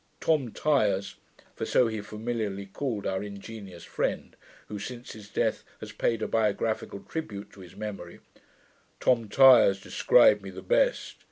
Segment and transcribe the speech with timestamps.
[0.19, 1.17] Tom Tyers'
[1.55, 4.35] (for so he familiarly called our ingenious friend,
[4.67, 8.19] who, since his death, has paid a biographical tribute to his memory)
[8.99, 11.17] 'Tom Tyers described me the best.